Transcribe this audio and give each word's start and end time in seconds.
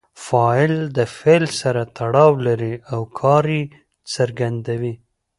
فاعل 0.25 0.73
د 0.97 0.99
فعل 1.17 1.43
سره 1.61 1.81
تړاو 1.97 2.31
لري 2.47 2.73
او 2.93 3.01
کار 3.19 3.45
ئې 3.55 3.61
څرګندوي. 4.13 4.93